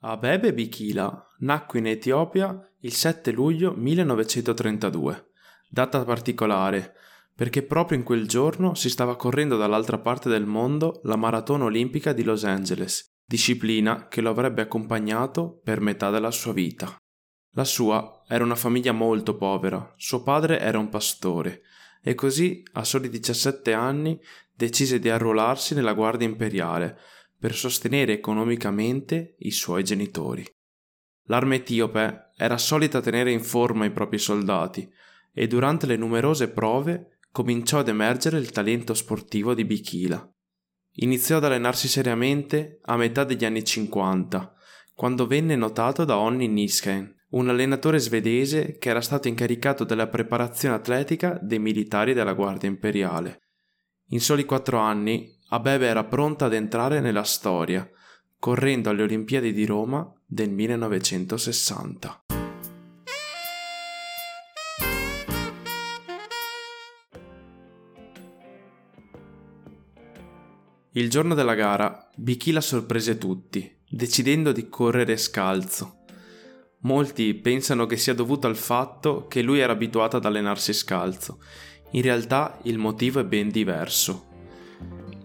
Abebe 0.00 0.54
Bikila 0.54 1.34
nacque 1.38 1.80
in 1.80 1.86
Etiopia 1.86 2.56
il 2.82 2.92
7 2.92 3.32
luglio 3.32 3.72
1932, 3.72 5.30
data 5.68 6.04
particolare 6.04 6.94
perché 7.34 7.62
proprio 7.64 7.98
in 7.98 8.04
quel 8.04 8.28
giorno 8.28 8.74
si 8.74 8.90
stava 8.90 9.16
correndo 9.16 9.56
dall'altra 9.56 9.98
parte 9.98 10.28
del 10.28 10.46
mondo 10.46 11.00
la 11.04 11.16
maratona 11.16 11.64
olimpica 11.64 12.12
di 12.12 12.22
Los 12.22 12.44
Angeles, 12.44 13.06
disciplina 13.24 14.06
che 14.06 14.20
lo 14.20 14.30
avrebbe 14.30 14.62
accompagnato 14.62 15.60
per 15.62 15.80
metà 15.80 16.10
della 16.10 16.30
sua 16.30 16.52
vita. 16.52 16.96
La 17.54 17.64
sua 17.64 18.22
era 18.28 18.44
una 18.44 18.54
famiglia 18.54 18.92
molto 18.92 19.36
povera, 19.36 19.94
suo 19.96 20.22
padre 20.22 20.60
era 20.60 20.78
un 20.78 20.88
pastore 20.88 21.62
e 22.02 22.14
così 22.14 22.62
a 22.72 22.84
soli 22.84 23.08
17 23.08 23.72
anni 23.72 24.20
decise 24.52 25.00
di 25.00 25.08
arruolarsi 25.08 25.74
nella 25.74 25.92
Guardia 25.92 26.26
Imperiale 26.26 26.98
per 27.38 27.54
sostenere 27.54 28.14
economicamente 28.14 29.36
i 29.38 29.50
suoi 29.50 29.84
genitori. 29.84 30.44
L'arma 31.24 31.54
etiope 31.54 32.32
era 32.36 32.58
solita 32.58 33.00
tenere 33.00 33.30
in 33.30 33.42
forma 33.42 33.84
i 33.84 33.90
propri 33.90 34.18
soldati 34.18 34.90
e 35.32 35.46
durante 35.46 35.86
le 35.86 35.96
numerose 35.96 36.50
prove 36.50 37.18
cominciò 37.30 37.78
ad 37.78 37.88
emergere 37.88 38.38
il 38.38 38.50
talento 38.50 38.94
sportivo 38.94 39.54
di 39.54 39.64
Bikila. 39.64 40.28
Iniziò 41.00 41.36
ad 41.36 41.44
allenarsi 41.44 41.86
seriamente 41.86 42.80
a 42.82 42.96
metà 42.96 43.22
degli 43.24 43.44
anni 43.44 43.62
50, 43.62 44.52
quando 44.94 45.26
venne 45.26 45.54
notato 45.54 46.04
da 46.04 46.18
Onni 46.18 46.48
Nisken, 46.48 47.14
un 47.30 47.48
allenatore 47.48 47.98
svedese 47.98 48.78
che 48.78 48.88
era 48.88 49.00
stato 49.00 49.28
incaricato 49.28 49.84
della 49.84 50.08
preparazione 50.08 50.74
atletica 50.74 51.38
dei 51.40 51.58
militari 51.58 52.14
della 52.14 52.32
Guardia 52.32 52.68
Imperiale. 52.68 53.42
In 54.08 54.20
soli 54.20 54.44
quattro 54.44 54.78
anni 54.78 55.37
Abebe 55.50 55.86
era 55.86 56.04
pronta 56.04 56.44
ad 56.44 56.52
entrare 56.52 57.00
nella 57.00 57.22
storia, 57.22 57.88
correndo 58.38 58.90
alle 58.90 59.02
Olimpiadi 59.02 59.54
di 59.54 59.64
Roma 59.64 60.06
del 60.26 60.50
1960. 60.50 62.24
Il 70.92 71.08
giorno 71.08 71.34
della 71.34 71.54
gara, 71.54 72.10
Bichila 72.14 72.60
sorprese 72.60 73.16
tutti, 73.16 73.74
decidendo 73.88 74.52
di 74.52 74.68
correre 74.68 75.16
scalzo. 75.16 76.04
Molti 76.80 77.32
pensano 77.32 77.86
che 77.86 77.96
sia 77.96 78.14
dovuto 78.14 78.46
al 78.46 78.56
fatto 78.56 79.26
che 79.28 79.40
lui 79.40 79.60
era 79.60 79.72
abituato 79.72 80.18
ad 80.18 80.26
allenarsi 80.26 80.74
scalzo. 80.74 81.40
In 81.92 82.02
realtà 82.02 82.58
il 82.64 82.76
motivo 82.76 83.20
è 83.20 83.24
ben 83.24 83.48
diverso. 83.48 84.27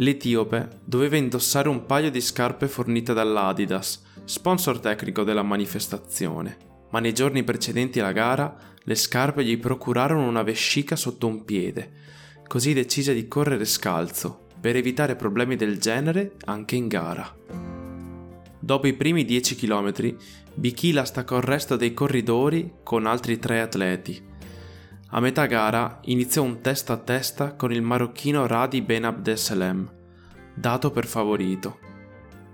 L'etiope 0.00 0.80
doveva 0.82 1.18
indossare 1.18 1.68
un 1.68 1.84
paio 1.84 2.10
di 2.10 2.22
scarpe 2.22 2.68
fornite 2.68 3.12
dall'Adidas, 3.12 4.02
sponsor 4.24 4.78
tecnico 4.80 5.24
della 5.24 5.42
manifestazione, 5.42 6.56
ma 6.90 7.00
nei 7.00 7.12
giorni 7.12 7.44
precedenti 7.44 8.00
alla 8.00 8.12
gara 8.12 8.56
le 8.82 8.94
scarpe 8.94 9.44
gli 9.44 9.58
procurarono 9.58 10.26
una 10.26 10.42
vescica 10.42 10.96
sotto 10.96 11.26
un 11.26 11.44
piede, 11.44 11.92
così 12.46 12.72
decise 12.72 13.12
di 13.12 13.28
correre 13.28 13.66
scalzo 13.66 14.46
per 14.58 14.74
evitare 14.74 15.16
problemi 15.16 15.56
del 15.56 15.78
genere 15.78 16.32
anche 16.46 16.76
in 16.76 16.88
gara. 16.88 17.36
Dopo 18.58 18.86
i 18.86 18.94
primi 18.94 19.26
10 19.26 19.54
km, 19.54 20.16
Bichila 20.54 21.04
staccò 21.04 21.36
il 21.36 21.42
resto 21.42 21.76
dei 21.76 21.92
corridori 21.92 22.72
con 22.82 23.04
altri 23.04 23.38
tre 23.38 23.60
atleti, 23.60 24.28
a 25.12 25.20
metà 25.20 25.46
gara 25.46 25.98
iniziò 26.04 26.42
un 26.42 26.60
testa 26.60 26.92
a 26.92 26.96
testa 26.96 27.54
con 27.54 27.72
il 27.72 27.82
marocchino 27.82 28.46
Radi 28.46 28.80
Ben 28.80 29.04
Abdeselem, 29.04 29.90
dato 30.54 30.92
per 30.92 31.06
favorito. 31.06 31.78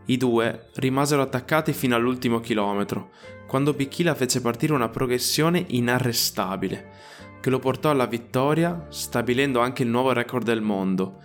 I 0.06 0.16
due 0.16 0.70
rimasero 0.76 1.20
attaccati 1.20 1.74
fino 1.74 1.94
all'ultimo 1.94 2.40
chilometro, 2.40 3.10
quando 3.46 3.74
Bicchila 3.74 4.14
fece 4.14 4.40
partire 4.40 4.72
una 4.72 4.88
progressione 4.88 5.64
inarrestabile, 5.68 6.92
che 7.42 7.50
lo 7.50 7.58
portò 7.58 7.90
alla 7.90 8.06
vittoria, 8.06 8.86
stabilendo 8.88 9.60
anche 9.60 9.82
il 9.82 9.91
nuovo 9.91 10.12
record 10.12 10.44
del 10.47 10.62
mondo, 10.62 11.20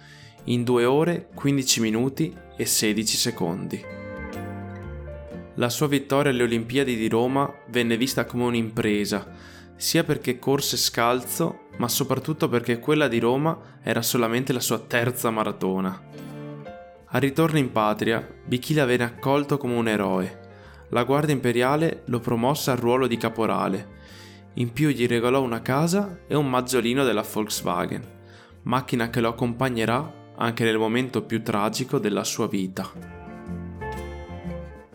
in 0.45 0.65
2 0.65 0.83
ore 0.83 1.29
15 1.33 1.79
minuti 1.79 2.35
e 2.57 2.65
16 2.65 3.15
secondi. 3.17 3.85
La 5.55 5.69
sua 5.69 5.87
vittoria 5.87 6.31
alle 6.31 6.43
Olimpiadi 6.43 6.97
di 6.97 7.07
Roma 7.07 7.49
venne 7.69 7.95
vista 7.95 8.25
come 8.25 8.43
un'impresa, 8.43 9.59
sia 9.81 10.03
perché 10.03 10.37
corse 10.37 10.77
scalzo, 10.77 11.61
ma 11.77 11.87
soprattutto 11.87 12.47
perché 12.47 12.77
quella 12.77 13.07
di 13.07 13.17
Roma 13.17 13.79
era 13.81 14.03
solamente 14.03 14.53
la 14.53 14.59
sua 14.59 14.77
terza 14.77 15.31
maratona. 15.31 15.99
Al 17.07 17.19
ritorno 17.19 17.57
in 17.57 17.71
patria, 17.71 18.23
Bichila 18.45 18.85
venne 18.85 19.05
accolto 19.05 19.57
come 19.57 19.73
un 19.73 19.87
eroe. 19.87 20.49
La 20.89 21.03
Guardia 21.03 21.33
Imperiale 21.33 22.03
lo 22.05 22.19
promosse 22.19 22.69
al 22.69 22.77
ruolo 22.77 23.07
di 23.07 23.17
caporale. 23.17 23.99
In 24.53 24.71
più 24.71 24.89
gli 24.89 25.07
regalò 25.07 25.41
una 25.41 25.63
casa 25.63 26.19
e 26.27 26.35
un 26.35 26.47
maggiolino 26.47 27.03
della 27.03 27.25
Volkswagen, 27.27 28.03
macchina 28.63 29.09
che 29.09 29.19
lo 29.19 29.29
accompagnerà 29.29 30.13
anche 30.37 30.63
nel 30.63 30.77
momento 30.77 31.23
più 31.23 31.41
tragico 31.41 31.97
della 31.97 32.23
sua 32.23 32.47
vita. 32.47 32.87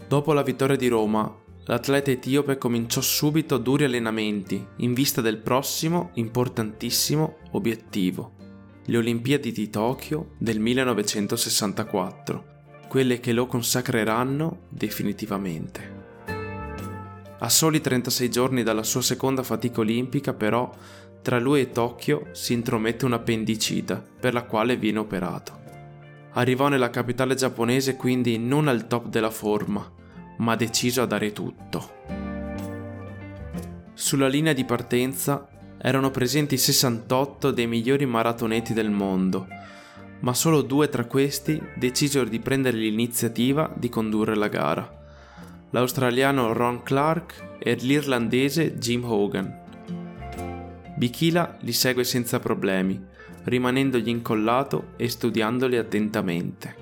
Dopo 0.06 0.32
la 0.32 0.44
vittoria 0.44 0.76
di 0.76 0.86
Roma, 0.86 1.44
l'atleta 1.66 2.10
etiope 2.10 2.58
cominciò 2.58 3.00
subito 3.00 3.58
duri 3.58 3.84
allenamenti 3.84 4.64
in 4.76 4.92
vista 4.94 5.20
del 5.20 5.38
prossimo 5.38 6.10
importantissimo 6.14 7.38
obiettivo, 7.52 8.34
le 8.84 8.96
Olimpiadi 8.98 9.50
di 9.50 9.68
Tokyo 9.68 10.30
del 10.38 10.60
1964, 10.60 12.44
quelle 12.88 13.18
che 13.18 13.32
lo 13.32 13.46
consacreranno 13.46 14.60
definitivamente. 14.68 15.94
A 17.38 17.48
soli 17.48 17.80
36 17.80 18.30
giorni 18.30 18.62
dalla 18.62 18.84
sua 18.84 19.02
seconda 19.02 19.42
fatica 19.42 19.80
olimpica, 19.80 20.32
però, 20.32 20.72
tra 21.20 21.40
lui 21.40 21.60
e 21.60 21.70
Tokyo 21.70 22.28
si 22.30 22.52
intromette 22.52 23.04
un'appendicita 23.04 24.02
per 24.20 24.32
la 24.32 24.44
quale 24.44 24.76
viene 24.76 25.00
operato. 25.00 25.64
Arrivò 26.34 26.68
nella 26.68 26.90
capitale 26.90 27.34
giapponese 27.34 27.96
quindi 27.96 28.38
non 28.38 28.68
al 28.68 28.86
top 28.86 29.08
della 29.08 29.30
forma, 29.30 29.95
ma 30.38 30.56
deciso 30.56 31.02
a 31.02 31.06
dare 31.06 31.32
tutto. 31.32 31.94
Sulla 33.94 34.28
linea 34.28 34.52
di 34.52 34.64
partenza 34.64 35.48
erano 35.78 36.10
presenti 36.10 36.56
68 36.56 37.50
dei 37.50 37.66
migliori 37.66 38.06
maratoneti 38.06 38.72
del 38.72 38.90
mondo, 38.90 39.46
ma 40.20 40.34
solo 40.34 40.62
due 40.62 40.88
tra 40.88 41.04
questi 41.04 41.60
decisero 41.76 42.28
di 42.28 42.40
prendere 42.40 42.76
l'iniziativa 42.76 43.72
di 43.74 43.88
condurre 43.88 44.34
la 44.34 44.48
gara. 44.48 45.04
L'australiano 45.70 46.52
Ron 46.52 46.82
Clark 46.82 47.58
e 47.58 47.74
l'irlandese 47.74 48.76
Jim 48.78 49.04
Hogan. 49.04 49.64
Bikila 50.96 51.56
li 51.60 51.72
segue 51.72 52.04
senza 52.04 52.38
problemi, 52.38 53.02
rimanendogli 53.44 54.08
incollato 54.08 54.92
e 54.96 55.08
studiandoli 55.08 55.76
attentamente. 55.76 56.75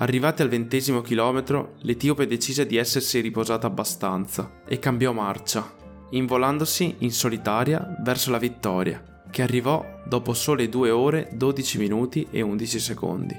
Arrivati 0.00 0.42
al 0.42 0.48
ventesimo 0.48 1.00
chilometro, 1.00 1.74
l'Etiope 1.80 2.28
decise 2.28 2.66
di 2.66 2.76
essersi 2.76 3.18
riposata 3.18 3.66
abbastanza 3.66 4.60
e 4.64 4.78
cambiò 4.78 5.12
marcia, 5.12 5.74
involandosi 6.10 6.96
in 6.98 7.10
solitaria 7.10 7.96
verso 8.04 8.30
la 8.30 8.38
vittoria, 8.38 9.02
che 9.28 9.42
arrivò 9.42 9.84
dopo 10.06 10.34
sole 10.34 10.68
2 10.68 10.90
ore 10.90 11.30
12 11.32 11.78
minuti 11.78 12.28
e 12.30 12.42
11 12.42 12.78
secondi, 12.78 13.34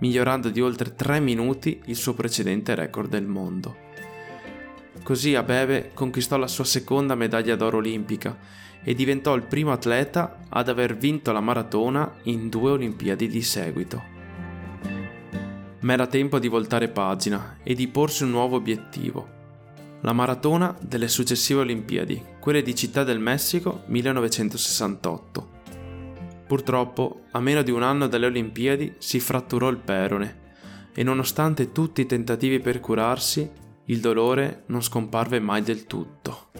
migliorando 0.00 0.50
di 0.50 0.60
oltre 0.60 0.94
3 0.94 1.20
minuti 1.20 1.80
il 1.86 1.96
suo 1.96 2.12
precedente 2.12 2.74
record 2.74 3.08
del 3.08 3.26
mondo. 3.26 3.86
Così 5.02 5.36
Abebe 5.36 5.92
conquistò 5.94 6.36
la 6.36 6.48
sua 6.48 6.64
seconda 6.64 7.14
medaglia 7.14 7.56
d'oro 7.56 7.78
olimpica 7.78 8.36
e 8.84 8.94
diventò 8.94 9.34
il 9.34 9.44
primo 9.44 9.72
atleta 9.72 10.40
ad 10.50 10.68
aver 10.68 10.98
vinto 10.98 11.32
la 11.32 11.40
maratona 11.40 12.12
in 12.24 12.50
due 12.50 12.72
Olimpiadi 12.72 13.26
di 13.26 13.40
seguito 13.40 14.16
ma 15.80 15.92
era 15.92 16.06
tempo 16.06 16.38
di 16.38 16.48
voltare 16.48 16.88
pagina 16.88 17.58
e 17.62 17.74
di 17.74 17.88
porsi 17.88 18.24
un 18.24 18.30
nuovo 18.30 18.56
obiettivo. 18.56 19.36
La 20.02 20.12
maratona 20.12 20.76
delle 20.80 21.08
successive 21.08 21.60
Olimpiadi, 21.60 22.22
quelle 22.40 22.62
di 22.62 22.74
Città 22.74 23.04
del 23.04 23.18
Messico 23.18 23.82
1968. 23.86 25.56
Purtroppo, 26.46 27.22
a 27.32 27.40
meno 27.40 27.62
di 27.62 27.70
un 27.70 27.82
anno 27.82 28.06
dalle 28.06 28.26
Olimpiadi, 28.26 28.94
si 28.98 29.20
fratturò 29.20 29.68
il 29.68 29.78
perone 29.78 30.46
e 30.94 31.02
nonostante 31.02 31.72
tutti 31.72 32.00
i 32.00 32.06
tentativi 32.06 32.58
per 32.58 32.80
curarsi, 32.80 33.48
il 33.84 34.00
dolore 34.00 34.64
non 34.66 34.82
scomparve 34.82 35.40
mai 35.40 35.62
del 35.62 35.86
tutto. 35.86 36.50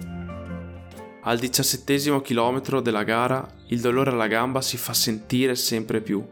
Al 1.22 1.38
diciassettesimo 1.38 2.20
chilometro 2.20 2.80
della 2.80 3.02
gara, 3.02 3.46
il 3.68 3.80
dolore 3.80 4.10
alla 4.10 4.28
gamba 4.28 4.60
si 4.60 4.76
fa 4.76 4.94
sentire 4.94 5.54
sempre 5.56 6.00
più 6.00 6.24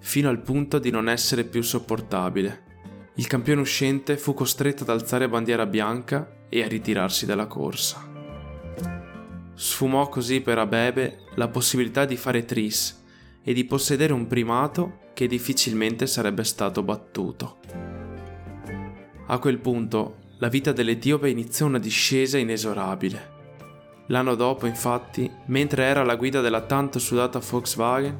fino 0.00 0.28
al 0.28 0.40
punto 0.40 0.78
di 0.78 0.90
non 0.90 1.08
essere 1.08 1.44
più 1.44 1.62
sopportabile. 1.62 2.68
Il 3.14 3.26
campione 3.26 3.60
uscente 3.60 4.16
fu 4.16 4.34
costretto 4.34 4.82
ad 4.82 4.88
alzare 4.88 5.28
bandiera 5.28 5.66
bianca 5.66 6.46
e 6.48 6.62
a 6.62 6.68
ritirarsi 6.68 7.26
dalla 7.26 7.46
corsa. 7.46 8.08
Sfumò 9.54 10.08
così 10.08 10.40
per 10.40 10.58
Abebe 10.58 11.24
la 11.34 11.48
possibilità 11.48 12.06
di 12.06 12.16
fare 12.16 12.44
tris 12.44 13.04
e 13.42 13.52
di 13.52 13.64
possedere 13.64 14.12
un 14.12 14.26
primato 14.26 15.10
che 15.12 15.26
difficilmente 15.26 16.06
sarebbe 16.06 16.44
stato 16.44 16.82
battuto. 16.82 17.58
A 19.26 19.38
quel 19.38 19.58
punto 19.58 20.16
la 20.38 20.48
vita 20.48 20.72
dell'Etiope 20.72 21.28
iniziò 21.28 21.66
una 21.66 21.78
discesa 21.78 22.38
inesorabile. 22.38 23.38
L'anno 24.06 24.34
dopo, 24.34 24.66
infatti, 24.66 25.30
mentre 25.46 25.84
era 25.84 26.00
alla 26.00 26.16
guida 26.16 26.40
della 26.40 26.62
tanto 26.62 26.98
sudata 26.98 27.38
Volkswagen, 27.38 28.18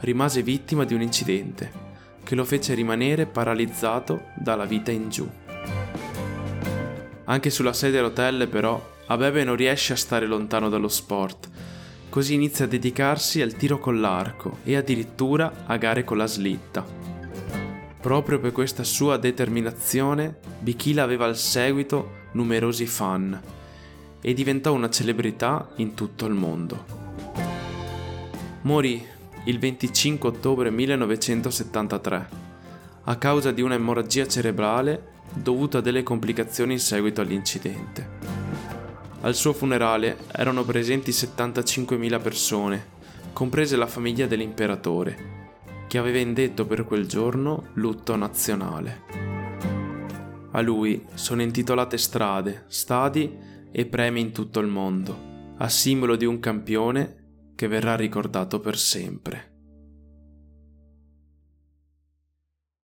rimase 0.00 0.42
vittima 0.42 0.84
di 0.84 0.94
un 0.94 1.02
incidente 1.02 1.88
che 2.22 2.34
lo 2.34 2.44
fece 2.44 2.74
rimanere 2.74 3.26
paralizzato 3.26 4.26
dalla 4.36 4.64
vita 4.64 4.90
in 4.90 5.08
giù. 5.08 5.28
Anche 7.24 7.50
sulla 7.50 7.72
sedia 7.72 8.00
a 8.00 8.02
rotelle, 8.02 8.46
però, 8.46 8.88
Abebe 9.06 9.42
non 9.42 9.56
riesce 9.56 9.92
a 9.92 9.96
stare 9.96 10.26
lontano 10.26 10.68
dallo 10.68 10.88
sport, 10.88 11.48
così 12.08 12.34
inizia 12.34 12.66
a 12.66 12.68
dedicarsi 12.68 13.40
al 13.40 13.54
tiro 13.54 13.78
con 13.78 14.00
l'arco 14.00 14.58
e 14.62 14.76
addirittura 14.76 15.64
a 15.66 15.76
gare 15.76 16.04
con 16.04 16.16
la 16.16 16.26
slitta. 16.26 16.84
Proprio 18.00 18.38
per 18.38 18.52
questa 18.52 18.84
sua 18.84 19.16
determinazione, 19.16 20.38
Bikila 20.60 21.02
aveva 21.02 21.26
al 21.26 21.36
seguito 21.36 22.18
numerosi 22.32 22.86
fan 22.86 23.40
e 24.20 24.32
diventò 24.32 24.72
una 24.72 24.90
celebrità 24.90 25.70
in 25.76 25.94
tutto 25.94 26.26
il 26.26 26.34
mondo. 26.34 26.84
Morì 28.62 29.04
il 29.44 29.58
25 29.58 30.28
ottobre 30.28 30.70
1973 30.70 32.48
a 33.04 33.16
causa 33.16 33.50
di 33.50 33.62
un'emorragia 33.62 34.26
cerebrale 34.26 35.18
dovuta 35.32 35.78
a 35.78 35.80
delle 35.80 36.02
complicazioni 36.02 36.74
in 36.74 36.78
seguito 36.78 37.20
all'incidente. 37.20 38.08
Al 39.22 39.34
suo 39.34 39.52
funerale 39.52 40.18
erano 40.32 40.64
presenti 40.64 41.10
75.000 41.10 42.20
persone, 42.20 42.86
comprese 43.32 43.76
la 43.76 43.86
famiglia 43.86 44.26
dell'imperatore, 44.26 45.38
che 45.88 45.98
aveva 45.98 46.18
indetto 46.18 46.66
per 46.66 46.84
quel 46.84 47.06
giorno 47.06 47.68
lutto 47.74 48.16
nazionale. 48.16 49.02
A 50.52 50.60
lui 50.60 51.06
sono 51.14 51.42
intitolate 51.42 51.96
strade, 51.96 52.64
stadi 52.66 53.36
e 53.72 53.86
premi 53.86 54.20
in 54.20 54.32
tutto 54.32 54.60
il 54.60 54.66
mondo, 54.66 55.54
a 55.56 55.68
simbolo 55.68 56.16
di 56.16 56.24
un 56.24 56.40
campione 56.40 57.19
che 57.60 57.68
verrà 57.68 57.94
ricordato 57.94 58.58
per 58.58 58.78
sempre. 58.78 59.59